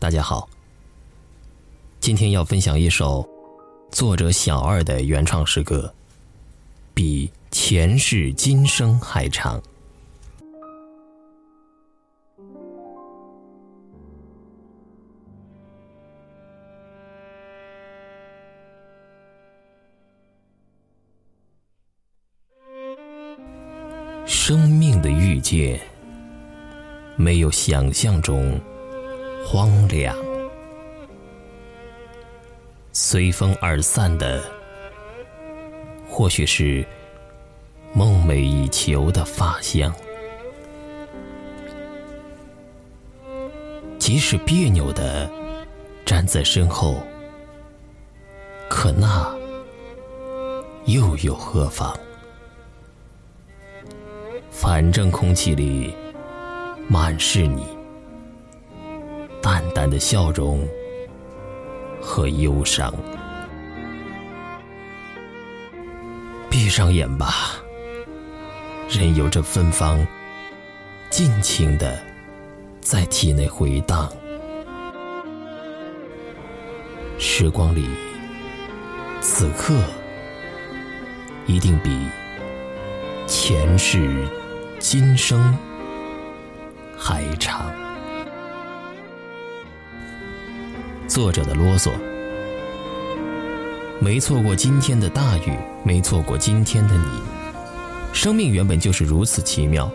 [0.00, 0.48] 大家好，
[1.98, 3.28] 今天要分享一首
[3.90, 5.92] 作者小二的原创诗歌，
[6.94, 9.60] 比前世今生还长。
[24.24, 25.80] 生命的遇见，
[27.16, 28.58] 没有想象中
[29.46, 30.16] 荒凉。
[32.92, 34.42] 随风而散的，
[36.08, 36.84] 或许是
[37.92, 39.94] 梦寐以求的发香。
[43.98, 45.30] 即使别扭的
[46.04, 47.02] 站在身后，
[48.68, 49.32] 可那
[50.86, 51.94] 又有何妨？
[54.50, 55.94] 反正空气里
[56.88, 57.64] 满是你
[59.50, 60.62] 淡淡的笑容
[62.02, 62.92] 和忧伤。
[66.50, 67.56] 闭上眼吧，
[68.90, 70.06] 任由这芬芳
[71.08, 71.98] 尽情的
[72.82, 74.12] 在体内回荡。
[77.18, 77.88] 时光里，
[79.22, 79.72] 此刻
[81.46, 82.06] 一定比
[83.26, 84.28] 前世。
[84.78, 85.56] 今生
[86.98, 87.87] 还长。
[91.08, 91.90] 作者的啰嗦，
[93.98, 97.06] 没错过今天的大雨，没错过今天的你。
[98.12, 99.90] 生命原本就是如此奇妙，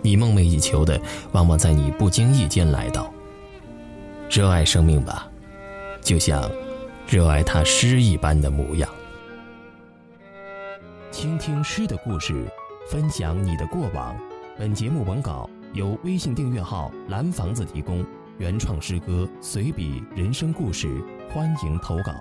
[0.00, 0.98] 你梦寐以求的，
[1.32, 3.12] 往往在你不经意间来到。
[4.30, 5.28] 热爱生命吧，
[6.00, 6.50] 就像
[7.06, 8.88] 热爱他诗一般的模样。
[11.10, 12.46] 倾听诗的故事。
[12.86, 14.14] 分享你的过往。
[14.58, 18.04] 本节目文稿由微信订阅号“蓝房子”提供，
[18.38, 20.88] 原创诗歌、随笔、人生故事，
[21.30, 22.12] 欢迎投稿。